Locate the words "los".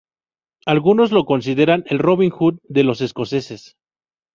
2.83-3.01